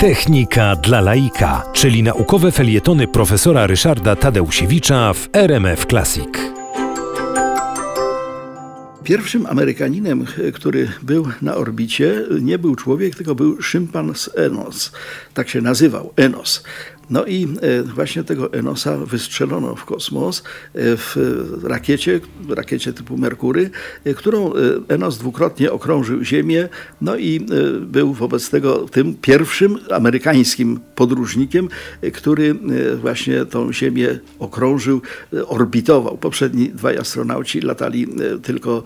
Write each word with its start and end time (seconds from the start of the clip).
Technika 0.00 0.76
dla 0.76 1.00
laika, 1.00 1.64
czyli 1.72 2.02
naukowe 2.02 2.52
felietony 2.52 3.08
profesora 3.08 3.66
Ryszarda 3.66 4.16
Tadeusiewicza 4.16 5.12
w 5.12 5.28
RMF 5.32 5.86
Classic. 5.86 6.28
Pierwszym 9.04 9.46
Amerykaninem, 9.46 10.26
który 10.54 10.88
był 11.02 11.28
na 11.42 11.54
orbicie, 11.54 12.24
nie 12.40 12.58
był 12.58 12.76
człowiek, 12.76 13.14
tylko 13.14 13.34
był 13.34 13.62
szympans 13.62 14.30
Enos. 14.34 14.92
Tak 15.34 15.48
się 15.48 15.60
nazywał, 15.60 16.12
Enos. 16.16 16.64
No 17.12 17.24
i 17.26 17.48
e, 17.60 17.82
właśnie 17.82 18.24
tego 18.24 18.52
Enosa 18.52 18.96
wystrzelono 18.96 19.76
w 19.76 19.84
kosmos 19.84 20.38
e, 20.38 20.42
w 20.74 21.16
rakiecie, 21.64 22.20
rakiecie 22.48 22.92
typu 22.92 23.16
Merkury, 23.16 23.70
e, 24.04 24.14
którą 24.14 24.52
Enos 24.88 25.18
dwukrotnie 25.18 25.72
okrążył 25.72 26.24
Ziemię, 26.24 26.68
no 27.00 27.16
i 27.16 27.46
był 27.80 28.12
wobec 28.12 28.50
tego 28.50 28.88
tym 28.88 29.14
pierwszym 29.14 29.78
amerykańskim 29.90 30.80
podróżnikiem, 30.94 31.68
który 32.12 32.54
właśnie 33.00 33.44
tą 33.44 33.72
Ziemię 33.72 34.18
okrążył, 34.38 35.00
orbitował. 35.46 36.18
Poprzedni 36.18 36.68
dwaj 36.68 36.98
astronauci 36.98 37.60
latali 37.60 38.06
tylko 38.42 38.82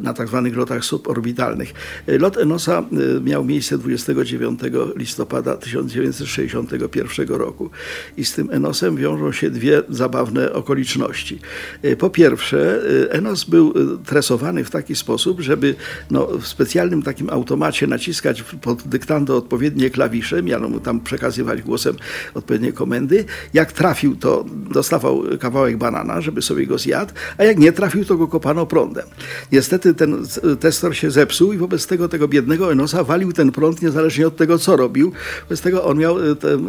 na 0.00 0.14
tak 0.14 0.28
zwanych 0.28 0.56
lotach 0.56 0.84
suborbitalnych. 0.84 1.72
Lot 2.06 2.36
Enosa 2.36 2.84
miał 3.24 3.44
miejsce 3.44 3.78
29 3.78 4.60
listopada 4.96 5.56
1961 5.56 7.28
roku 7.28 7.57
roku. 7.58 7.70
I 8.16 8.24
z 8.24 8.32
tym 8.32 8.50
Enosem 8.50 8.96
wiążą 8.96 9.32
się 9.32 9.50
dwie 9.50 9.82
zabawne 9.88 10.52
okoliczności. 10.52 11.38
E, 11.82 11.96
po 11.96 12.10
pierwsze, 12.10 12.80
e, 13.06 13.12
Enos 13.12 13.44
był 13.44 13.70
e, 13.70 14.04
tresowany 14.04 14.64
w 14.64 14.70
taki 14.70 14.96
sposób, 14.96 15.40
żeby 15.40 15.74
no, 16.10 16.26
w 16.26 16.46
specjalnym 16.46 17.02
takim 17.02 17.30
automacie 17.30 17.86
naciskać 17.86 18.42
pod 18.42 18.88
dyktando 18.88 19.36
odpowiednie 19.36 19.90
klawisze, 19.90 20.42
miano 20.42 20.68
mu 20.68 20.80
tam 20.80 21.00
przekazywać 21.00 21.62
głosem 21.62 21.96
odpowiednie 22.34 22.72
komendy. 22.72 23.24
Jak 23.54 23.72
trafił, 23.72 24.16
to 24.16 24.44
dostawał 24.70 25.22
kawałek 25.40 25.76
banana, 25.76 26.20
żeby 26.20 26.42
sobie 26.42 26.66
go 26.66 26.78
zjadł, 26.78 27.12
a 27.38 27.44
jak 27.44 27.58
nie 27.58 27.72
trafił, 27.72 28.04
to 28.04 28.16
go 28.16 28.28
kopano 28.28 28.66
prądem. 28.66 29.06
Niestety 29.52 29.94
ten 29.94 30.26
testor 30.60 30.96
się 30.96 31.10
zepsuł 31.10 31.52
i 31.52 31.56
wobec 31.56 31.86
tego 31.86 32.08
tego 32.08 32.28
biednego 32.28 32.72
Enosa 32.72 33.04
walił 33.04 33.32
ten 33.32 33.52
prąd 33.52 33.82
niezależnie 33.82 34.26
od 34.26 34.36
tego, 34.36 34.58
co 34.58 34.76
robił. 34.76 35.12
Wobec 35.42 35.60
tego 35.60 35.84
on 35.84 35.98
miał 35.98 36.16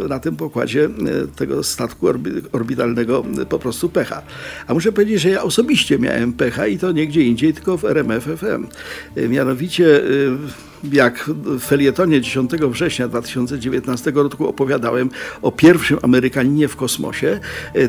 na 0.09 0.19
tym 0.19 0.35
pokładzie 0.35 0.68
E, 0.77 0.89
tego 1.35 1.63
statku 1.63 2.07
orbitalnego 2.51 3.25
po 3.49 3.59
prostu 3.59 3.89
pecha. 3.89 4.21
A 4.67 4.73
muszę 4.73 4.91
powiedzieć, 4.91 5.21
że 5.21 5.29
ja 5.29 5.43
osobiście 5.43 5.99
miałem 5.99 6.33
pecha 6.33 6.67
i 6.67 6.77
to 6.77 6.91
nie 6.91 7.07
gdzie 7.07 7.21
indziej, 7.21 7.53
tylko 7.53 7.77
w 7.77 7.85
RMF 7.85 8.23
FM. 8.23 8.67
E, 9.15 9.27
mianowicie 9.27 10.03
e, 10.03 10.68
jak 10.83 11.29
w 11.35 11.59
felietonie 11.59 12.21
10 12.21 12.51
września 12.51 13.07
2019 13.07 14.11
roku 14.15 14.47
opowiadałem 14.47 15.09
o 15.41 15.51
pierwszym 15.51 15.99
Amerykaninie 16.01 16.67
w 16.67 16.75
kosmosie, 16.75 17.39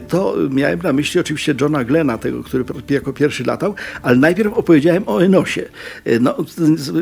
to 0.08 0.36
miałem 0.50 0.82
na 0.82 0.92
myśli 0.92 1.20
oczywiście 1.20 1.54
Johna 1.60 1.84
Glena, 1.84 2.18
tego, 2.18 2.42
który 2.42 2.64
jako 2.90 3.12
pierwszy 3.12 3.44
latał, 3.44 3.74
ale 4.02 4.16
najpierw 4.16 4.52
opowiedziałem 4.52 5.02
o 5.06 5.24
Enosie. 5.24 5.68
No, 6.20 6.36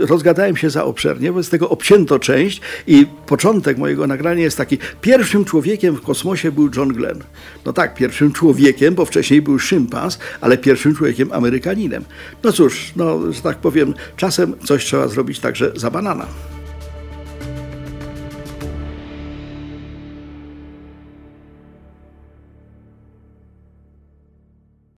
rozgadałem 0.08 0.56
się 0.56 0.70
za 0.70 0.84
obszernie, 0.84 1.32
wobec 1.32 1.50
tego 1.50 1.68
obcięto 1.68 2.18
część 2.18 2.60
i 2.86 3.06
początek 3.26 3.78
mojego 3.78 4.06
nagrania 4.06 4.42
jest 4.42 4.56
taki. 4.56 4.78
Pierwszym 5.00 5.44
człowiekiem 5.44 5.96
w 5.96 6.00
kosmosie 6.00 6.52
był 6.52 6.70
John 6.76 6.88
Glenn. 6.88 7.22
No 7.64 7.72
tak, 7.72 7.94
pierwszym 7.94 8.32
człowiekiem, 8.32 8.94
bo 8.94 9.04
wcześniej 9.04 9.42
był 9.42 9.58
szympans, 9.58 10.18
ale 10.40 10.58
pierwszym 10.58 10.94
człowiekiem 10.94 11.32
Amerykaninem. 11.32 12.04
No 12.44 12.52
cóż, 12.52 12.92
no, 12.96 13.32
że 13.32 13.42
tak 13.42 13.56
powiem, 13.58 13.94
czasem 14.16 14.54
coś 14.64 14.84
trzeba 14.84 15.08
zrobić 15.08 15.40
także 15.40 15.72
za 15.78 15.90
banana. 15.90 16.26